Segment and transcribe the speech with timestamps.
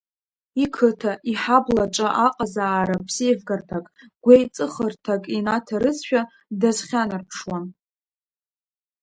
[0.63, 3.85] Иқыҭа, иҳаблаҿы аҟазаара ԥсеивгарҭак,
[4.23, 6.21] гәеиҵыхырҭак инаҭарызшәа
[6.59, 7.65] дазхьанарԥшуан.